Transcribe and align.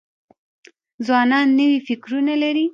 ځوانان 1.05 1.47
نوي 1.59 1.79
فکرونه 1.87 2.33
لري. 2.43 2.65